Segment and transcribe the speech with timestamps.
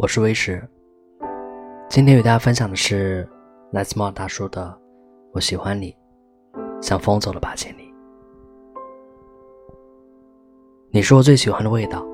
[0.00, 0.62] 我是威石。
[1.88, 3.28] 今天与大家分享的是
[3.72, 4.66] 来自猫大叔的
[5.32, 5.92] 《我喜欢你，
[6.80, 7.82] 像风走了八千里》。
[10.92, 12.06] 你是我最喜欢的味道。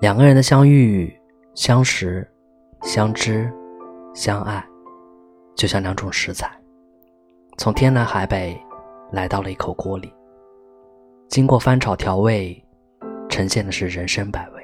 [0.00, 1.12] 两个人的相遇、
[1.56, 2.24] 相识、
[2.82, 3.52] 相知、
[4.14, 4.64] 相爱，
[5.56, 6.48] 就像两种食材，
[7.58, 8.56] 从天南海北
[9.10, 10.14] 来到了一口锅里，
[11.26, 12.64] 经过翻炒调味，
[13.28, 14.55] 呈现的是人生百味。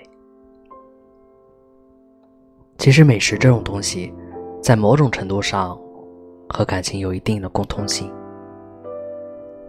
[2.83, 4.13] 其实美食这种东西，
[4.61, 5.81] 在某种程度上，
[6.49, 8.13] 和感情有一定的共通性。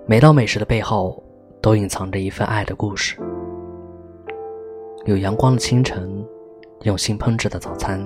[0.08, 1.24] 每道美食的背后，
[1.62, 3.16] 都隐藏着一份爱的故事。
[5.06, 6.26] 有阳光的清晨，
[6.86, 8.04] 用心烹制的早餐，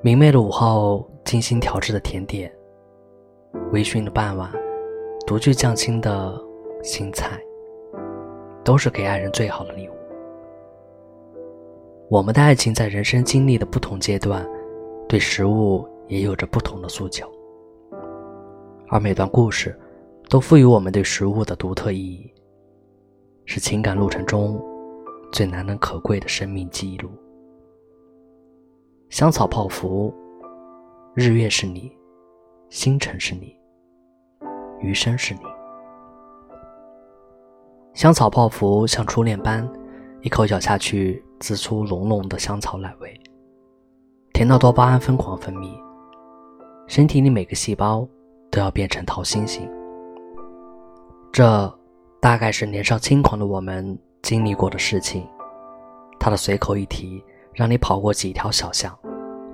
[0.00, 2.50] 明媚的午后，精心调制的甜点，
[3.72, 4.50] 微醺的傍晚，
[5.26, 6.42] 独具匠心的
[6.82, 7.38] 新菜，
[8.64, 9.97] 都是给爱人最好的礼物。
[12.10, 14.42] 我们的爱情在人生经历的不同阶段，
[15.06, 17.30] 对食物也有着不同的诉求，
[18.88, 19.78] 而每段故事
[20.30, 22.32] 都赋予我们对食物的独特意义，
[23.44, 24.58] 是情感路程中
[25.30, 27.10] 最难能可贵的生命记录。
[29.10, 30.10] 香草泡芙，
[31.14, 31.92] 日月是你，
[32.70, 33.54] 星辰是你，
[34.80, 35.40] 余生是你。
[37.92, 39.70] 香草泡芙像初恋般，
[40.22, 41.22] 一口咬下去。
[41.40, 43.20] 滋出浓浓的香草奶味，
[44.32, 45.70] 甜到多巴胺疯狂分泌，
[46.88, 48.04] 身体里每个细胞
[48.50, 49.70] 都要变成桃心形。
[51.30, 51.72] 这
[52.18, 55.24] 大概是年少轻狂的我们经历过的事情。
[56.18, 58.92] 他的随口一提，让你跑过几条小巷，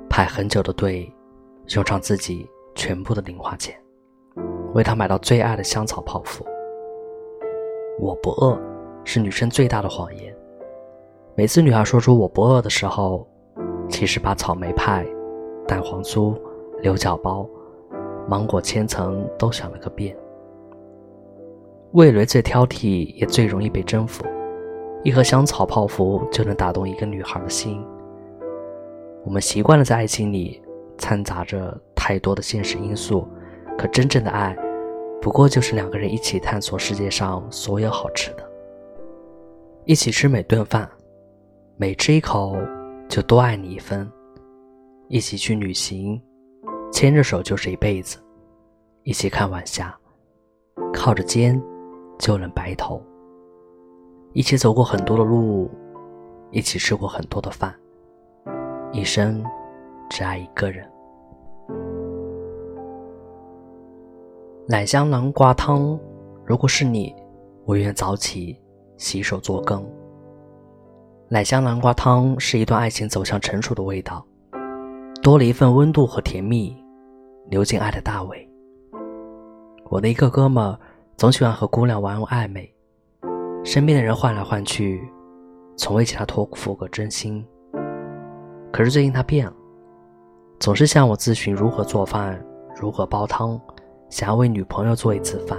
[0.09, 1.15] 排很久的队，
[1.75, 3.79] 用上自己全部的零花钱，
[4.73, 6.47] 为他买到最爱的香草泡芙。
[8.01, 8.59] 我不饿，
[9.05, 10.34] 是女生最大的谎言。
[11.37, 13.27] 每次女孩说出“我不饿”的时候，
[13.89, 15.05] 其实把草莓派、
[15.67, 16.33] 蛋黄酥、
[16.81, 17.45] 牛角包、
[18.29, 20.17] 芒果千层都想了个遍。
[21.95, 24.25] 味蕾最挑剔，也最容易被征服，
[25.03, 27.85] 一盒香草泡芙就能打动一个女孩的心。
[29.25, 30.63] 我们习惯了在爱情里
[30.97, 33.27] 掺杂着太多的现实因素，
[33.77, 34.57] 可真正的爱，
[35.21, 38.49] 不过就是两个人一起探索世界上所有好吃的，
[39.85, 40.89] 一起吃每顿饭。
[41.77, 42.57] 每吃一口，
[43.09, 44.09] 就多爱你一分。
[45.09, 46.23] 一起去旅行，
[46.93, 48.17] 牵着手就是一辈子。
[49.03, 49.93] 一起看晚霞，
[50.93, 51.61] 靠着肩
[52.17, 53.03] 就能白头。
[54.35, 55.69] 一起走过很多的路，
[56.53, 57.75] 一起吃过很多的饭。
[58.93, 59.45] 一生
[60.09, 60.89] 只爱一个人。
[64.69, 65.99] 奶香南瓜汤，
[66.47, 67.13] 如果是你，
[67.65, 68.57] 我愿早起
[68.97, 69.85] 洗手做羹。
[71.29, 74.25] 奶香南瓜汤是一段爱情走向成熟的味道，
[75.23, 76.77] 多了一份温度和甜蜜，
[77.49, 78.47] 流进爱的大尾。
[79.87, 80.77] 我的一个哥们
[81.17, 82.71] 总喜欢和姑娘玩暧昧，
[83.65, 85.03] 身边的人换来换去，
[85.77, 87.45] 从未见他托付过真心。
[88.71, 89.53] 可是最近他变了，
[90.61, 92.39] 总是向我咨询如何做饭，
[92.79, 93.59] 如何煲汤，
[94.11, 95.59] 想要为女朋友做一次饭。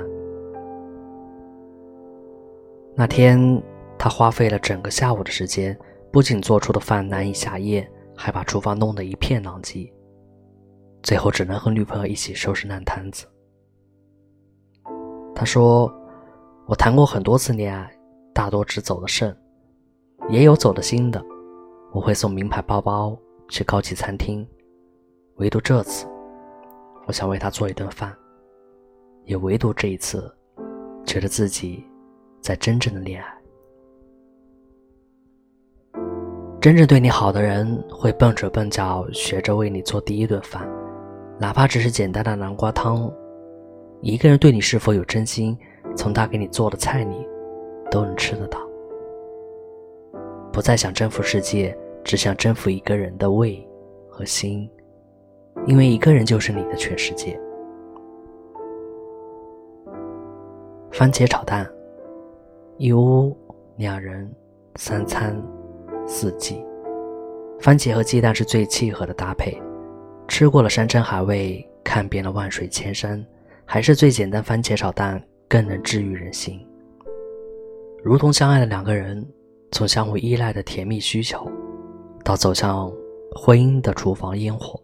[2.93, 3.61] 那天。
[3.97, 5.78] 他花费了整个下午的时间，
[6.11, 9.91] 不仅做出的饭难以下咽，还把厨房弄得一片狼藉。
[11.01, 13.25] 最后只能和女朋友一起收拾烂摊子。
[15.35, 15.94] 他说
[16.67, 17.91] ：“我谈过很多次恋爱，
[18.33, 19.35] 大多只走的肾，
[20.29, 21.23] 也有走的心的。
[21.91, 23.17] 我会送名牌包包，
[23.50, 24.47] 去高级餐厅，
[25.35, 26.07] 唯独这次，
[27.06, 28.16] 我想为他做一顿饭，
[29.25, 30.33] 也唯独这一次，
[31.06, 31.85] 觉得自己
[32.41, 33.27] 在真正的恋爱。”
[36.65, 40.67] 真正对你好的人，会笨手笨脚学着为你做第一顿饭，
[41.37, 43.07] 哪怕只是简单的南瓜汤。
[44.01, 45.56] 一个人对你是否有真心，
[45.95, 47.23] 从他给你做的菜里，
[47.91, 48.59] 都能吃得到。
[50.51, 53.63] 不再想征服世界，只想征服一个人的胃
[54.09, 54.68] 和心，
[55.68, 57.39] 因为一个人就是你的全世界。
[60.89, 61.69] 番茄炒蛋，
[62.77, 63.38] 一屋
[63.77, 64.27] 两人，
[64.77, 65.39] 三餐。
[66.07, 66.63] 四季，
[67.60, 69.60] 番茄和鸡蛋是最契合的搭配。
[70.28, 73.24] 吃过了山珍海味，看遍了万水千山，
[73.66, 76.60] 还是最简单番茄炒蛋更能治愈人心。
[78.04, 79.28] 如同相爱的两个人，
[79.72, 81.48] 从相互依赖的甜蜜需求，
[82.24, 82.92] 到走向
[83.36, 84.80] 婚姻的厨房烟火；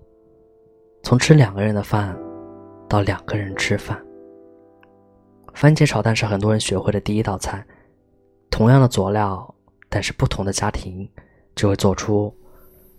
[1.04, 2.18] 从吃两个人的饭，
[2.90, 4.04] 到两个人吃饭。
[5.54, 7.64] 番茄炒蛋是很多人学会的第一道菜，
[8.50, 9.54] 同样的佐料。
[9.94, 11.08] 但是不同的家庭，
[11.54, 12.34] 就会做出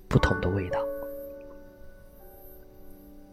[0.08, 0.78] 不同的味道。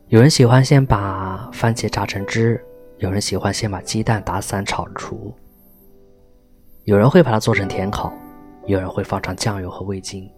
[0.08, 2.64] 有人喜欢先把番茄榨成汁，
[3.00, 5.34] 有人喜欢先把鸡蛋打散炒熟，
[6.86, 8.10] 有人会把它做成甜口，
[8.66, 10.32] 有人会放上酱油和味精。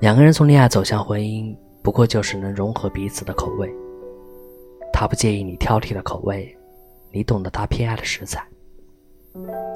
[0.00, 3.74] 两个人从恋爱走向婚姻，不过就是能融合彼此的口味。
[4.92, 6.54] 他不介意你挑剔的口味，
[7.10, 8.46] 你懂得他偏爱的食材。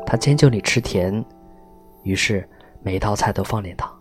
[0.06, 1.24] 他迁就你吃甜，
[2.02, 2.48] 于是
[2.82, 3.92] 每一道菜都放点糖。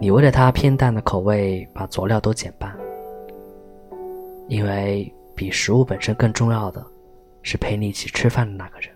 [0.00, 2.76] 你为了他偏淡的口味，把佐料都减半。
[4.48, 6.84] 因为比食物本身更重要的，
[7.42, 8.90] 是陪你一起吃饭的那个人。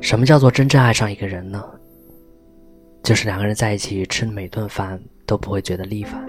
[0.00, 1.62] 什么叫做真正爱上一个人呢？
[3.02, 6.24] 就是两个人在一起吃每顿饭都不会觉得腻烦，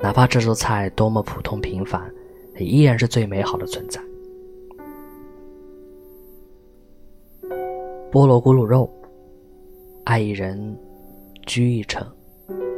[0.00, 2.02] 哪怕这桌菜多么普通平凡。
[2.58, 4.00] 也依然是最美好的存在。
[8.16, 8.90] 菠萝咕噜肉，
[10.04, 10.74] 爱一人，
[11.44, 12.02] 居一城，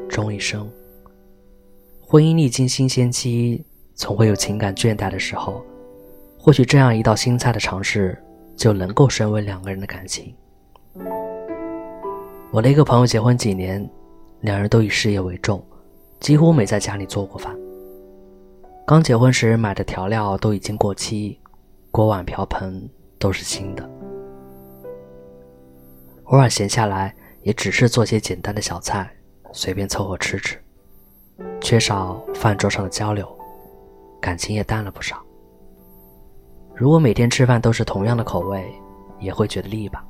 [0.09, 0.69] 终一生。
[2.01, 3.65] 婚姻历经新鲜期，
[3.95, 5.63] 总会有情感倦怠的时候。
[6.37, 8.21] 或许这样一道新菜的尝试，
[8.57, 10.35] 就能够升温两个人的感情。
[12.51, 13.89] 我的一个朋友结婚几年，
[14.41, 15.65] 两人都以事业为重，
[16.19, 17.57] 几乎没在家里做过饭。
[18.85, 21.39] 刚结婚时买的调料都已经过期，
[21.93, 23.89] 锅碗瓢盆都是新的。
[26.29, 29.11] 偶尔闲下来，也只是做些简单的小菜，
[29.53, 30.59] 随便凑合吃吃。
[31.61, 33.29] 缺少饭桌上的交流，
[34.21, 35.17] 感情也淡了不少。
[36.75, 38.65] 如果每天吃饭都是同样的口味，
[39.19, 40.05] 也会觉得腻吧。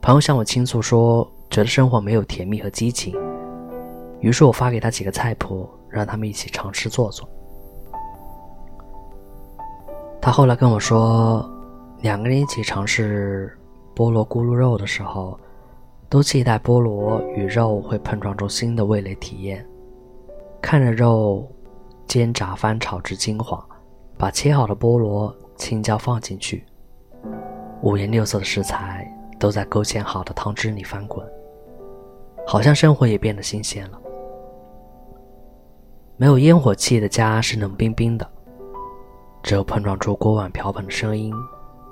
[0.00, 3.14] 朋友向我倾诉说，觉得生活没有甜蜜和激情。
[4.20, 5.68] 于是我发给他几个菜谱。
[5.92, 7.28] 让他们一起尝试做做。
[10.22, 11.46] 他后来跟我说，
[11.98, 13.54] 两个人一起尝试
[13.94, 15.38] 菠萝咕噜肉的时候，
[16.08, 19.66] 都期待菠萝与肉会碰撞出新的味蕾体验。
[20.60, 21.46] 看着肉
[22.06, 23.62] 煎炸翻炒至金黄，
[24.16, 26.64] 把切好的菠萝青椒放进去，
[27.82, 29.06] 五颜六色的食材
[29.38, 31.26] 都在勾芡好的汤汁里翻滚，
[32.46, 34.00] 好像生活也变得新鲜了。
[36.16, 38.30] 没有烟火气的家是冷冰冰的，
[39.42, 41.34] 只有碰撞出锅碗瓢盆的声音，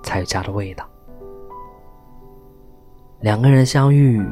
[0.02, 0.86] 才有家的味道。
[3.20, 4.26] 两个人相遇、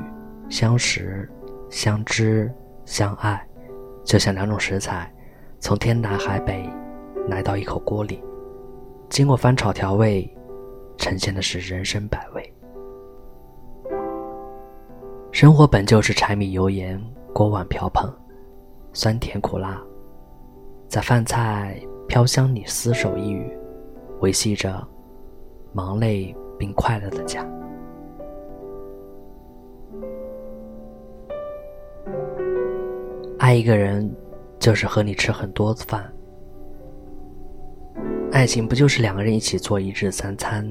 [0.48, 1.30] 相识、
[1.68, 2.50] 相知、
[2.86, 3.46] 相爱，
[4.02, 5.12] 就像两种食材
[5.60, 6.66] 从天南海北
[7.28, 8.24] 来到一口锅里，
[9.10, 10.26] 经过翻炒调味，
[10.96, 12.54] 呈现的是人生百味。
[15.32, 16.98] 生活本就是柴米油盐、
[17.34, 18.10] 锅碗瓢盆。
[18.94, 19.80] 酸甜苦辣，
[20.88, 23.52] 在饭菜飘香里厮守一隅，
[24.20, 24.82] 维系着
[25.72, 27.46] 忙累并快乐的家。
[33.48, 34.14] 爱一个人，
[34.60, 36.06] 就是和你吃很多饭。
[38.30, 40.70] 爱情不就是两个人一起做一日三餐，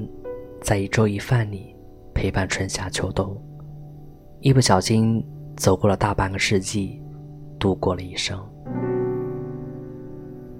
[0.60, 1.74] 在一粥一饭里
[2.14, 3.36] 陪伴春夏秋冬，
[4.38, 5.20] 一不小心
[5.56, 7.02] 走过了大半个世纪。
[7.58, 8.40] 度过了一生。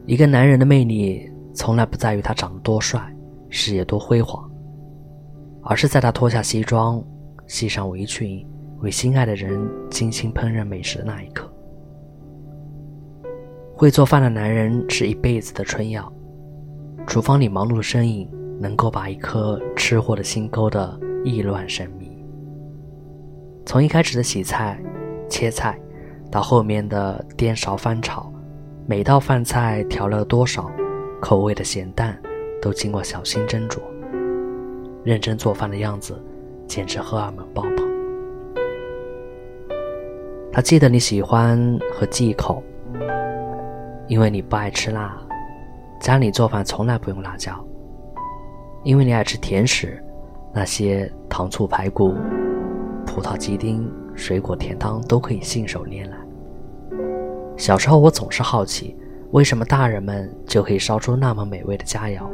[0.05, 3.01] 一个男人的魅力，从来不在于他长得多帅、
[3.49, 4.51] 事业多辉煌，
[5.63, 7.01] 而是在他脱下西装、
[7.47, 8.45] 系上围裙，
[8.81, 11.49] 为心爱的人精心烹饪美食的那一刻。
[13.79, 16.13] 会做饭的男人是一辈子的春药，
[17.07, 22.11] 厨房里忙碌的身影，能够把一颗吃货的心勾得意乱神迷。
[23.65, 24.83] 从一开始的洗菜、
[25.31, 25.79] 切菜。
[26.31, 28.31] 到后面的颠勺翻炒，
[28.87, 30.71] 每道饭菜调料多少，
[31.23, 32.21] 口味的咸淡，
[32.61, 33.79] 都经过小心斟酌。
[35.05, 36.23] 认真做饭的样子，
[36.67, 37.89] 简直荷尔蒙爆棚。
[40.53, 42.63] 他记得你喜欢和忌口，
[44.09, 45.17] 因为你不爱吃辣，
[46.01, 47.53] 家里做饭从来不用辣椒。
[48.83, 50.03] 因为你爱吃甜食，
[50.53, 52.15] 那些糖醋排骨、
[53.07, 53.89] 葡萄鸡丁。
[54.19, 56.17] 水果甜汤都可以信手拈来。
[57.57, 58.97] 小时候我总是好奇，
[59.31, 62.29] 为什么大人们就可以烧出那么美味的佳肴？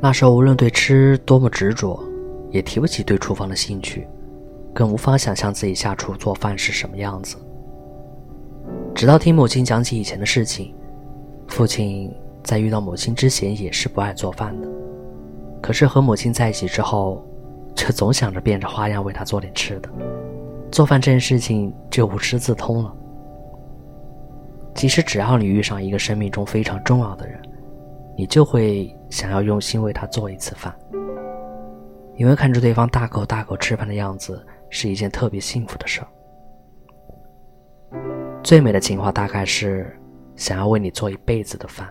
[0.00, 2.00] 那时候无论对吃多么执着，
[2.52, 4.06] 也提不起对厨房的兴趣，
[4.72, 7.36] 更无法想象自己下厨做饭是什么样子。
[8.98, 10.74] 直到听母亲讲起以前的事情，
[11.46, 12.12] 父亲
[12.42, 14.68] 在遇到母亲之前也是不爱做饭的，
[15.62, 17.24] 可是和母亲在一起之后，
[17.76, 19.88] 却总想着变着花样为她做点吃的。
[20.72, 22.92] 做饭这件事情就无师自通了。
[24.74, 27.40] 其实只要你遇上一个生命中非常重要的人，
[28.16, 30.74] 你就会想要用心为他做一次饭。
[32.16, 36.08] 因为看着对方大口大口吃饭的样子是一件特别幸福的事儿。
[38.48, 39.94] 最美的情话大概是
[40.34, 41.86] 想要为你做一辈子的饭。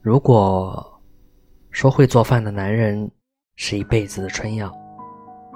[0.00, 1.00] 如果
[1.70, 3.10] 说会做饭的男人
[3.56, 4.72] 是一辈子的春药，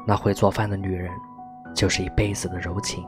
[0.05, 1.13] 那会做饭的女人
[1.77, 3.07] 就是一辈子的柔情。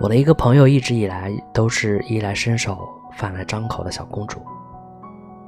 [0.00, 4.40] 我的一个朋友一直以来都是衣来伸手、饭来张口的小公主，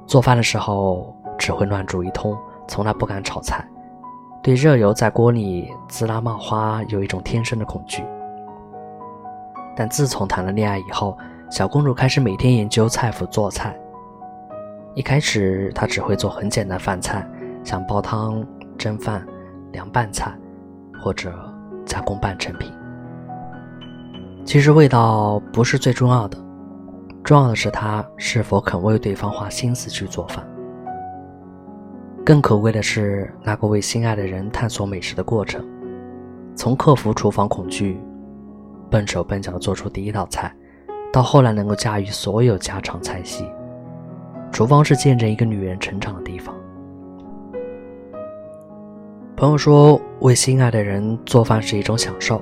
[0.07, 3.69] 做饭的时候只会乱煮一通，从来不敢炒菜。
[4.43, 8.03] 对热油在锅里滋啦冒花有一种天生的恐惧，
[9.77, 11.17] 但自从谈了恋爱以后，
[11.49, 13.79] 小公主开始每天研究菜谱做菜。
[14.97, 17.25] 一开始她只会做很简单饭菜，
[17.63, 18.45] 像煲汤、
[18.77, 19.25] 蒸饭、
[19.71, 20.37] 凉拌菜，
[21.01, 21.33] 或者
[21.87, 22.69] 加工半成品。
[24.45, 26.37] 其实味道不是最重要的，
[27.23, 30.45] 重要的是她是否肯为对方花心思去做饭。
[32.25, 35.67] 更可贵的是，那个为心爱的人探索美食的过程，
[36.55, 38.01] 从克服厨房恐惧，
[38.89, 40.55] 笨手笨脚做出第一道菜，
[41.13, 43.45] 到后来能够驾驭所有家常菜系。
[44.53, 46.55] 厨房是见证一个女人成长的地方。
[49.35, 52.41] 朋友说，为心爱的人做饭是一种享受。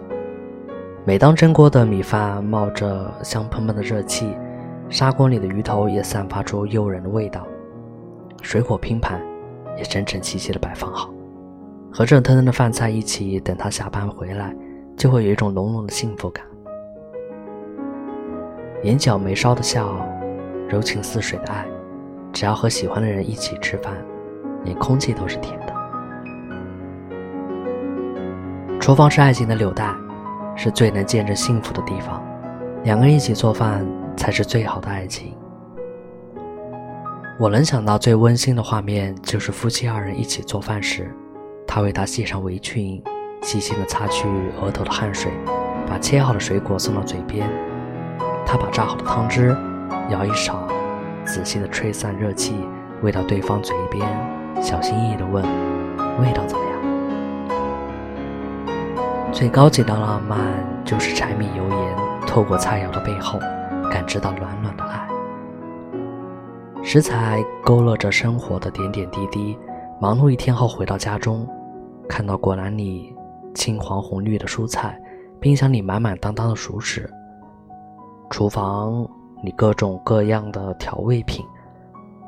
[1.06, 4.36] 每当蒸锅的米饭冒着香喷喷的热气，
[4.90, 7.46] 砂锅里的鱼头也散发出诱人的味道，
[8.42, 9.18] 水果拼盘。
[9.80, 11.10] 也整整齐齐的摆放好，
[11.90, 14.54] 和热腾腾的饭菜一起等他下班回来，
[14.94, 16.44] 就会有一种浓浓的幸福感。
[18.82, 19.96] 眼角眉梢的笑，
[20.68, 21.66] 柔情似水的爱，
[22.30, 23.94] 只要和喜欢的人一起吃饭，
[24.64, 25.74] 连空气都是甜的。
[28.78, 29.94] 厨房是爱情的纽带，
[30.54, 32.22] 是最能见证幸福的地方。
[32.84, 35.34] 两个人一起做饭，才是最好的爱情。
[37.40, 41.10] 我能想到最温馨的画面，就是夫妻二人一起做饭时，
[41.66, 43.02] 他为她系上围裙，
[43.40, 44.28] 细心的擦去
[44.60, 45.32] 额头的汗水，
[45.88, 47.48] 把切好的水果送到嘴边，
[48.44, 49.56] 他把炸好的汤汁
[50.10, 50.68] 舀一勺，
[51.24, 52.54] 仔细的吹散热气，
[53.00, 54.06] 喂到对方嘴边，
[54.62, 55.42] 小心翼翼的问
[56.20, 56.76] ：“味道怎么样？”
[59.32, 60.38] 最高级的浪漫，
[60.84, 63.38] 就是柴米油盐透过菜肴的背后，
[63.90, 65.09] 感知到暖暖的爱。
[66.92, 69.56] 食材勾勒着生活的点点滴滴。
[70.00, 71.48] 忙碌一天后回到家中，
[72.08, 73.14] 看到果篮里
[73.54, 75.00] 青黄红绿的蔬菜，
[75.38, 77.08] 冰箱里满满当当的熟食，
[78.28, 79.08] 厨房
[79.44, 81.46] 里各种各样的调味品，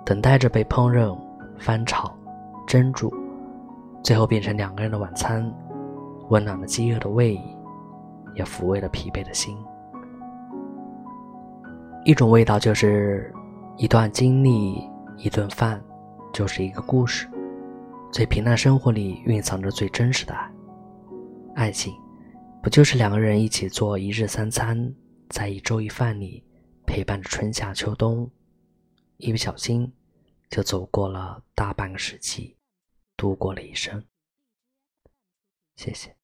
[0.05, 1.19] 等待着被烹饪、
[1.59, 2.17] 翻炒、
[2.65, 3.13] 蒸煮，
[4.01, 5.45] 最后变成两个人的晚餐，
[6.29, 7.35] 温暖了饥饿的胃，
[8.37, 9.57] 也抚慰了疲惫的心。
[12.05, 13.29] 一种味道就是。
[13.79, 14.87] 一段经历，
[15.17, 15.83] 一顿饭，
[16.33, 17.29] 就是一个故事。
[18.13, 20.53] 最平淡生活里蕴藏着最真实的爱。
[21.55, 21.95] 爱情，
[22.63, 24.95] 不就是两个人一起做一日三餐，
[25.31, 26.45] 在一粥一饭里
[26.87, 28.31] 陪伴着春夏秋冬，
[29.17, 29.91] 一不小心
[30.51, 32.57] 就走过了大半个世纪，
[33.17, 34.05] 度过了一生。
[35.77, 36.15] 谢谢。